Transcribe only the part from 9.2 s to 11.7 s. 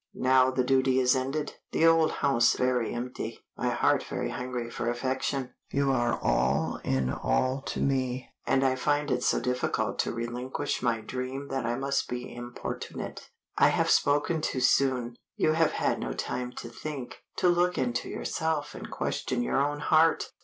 so difficult to relinquish my dream that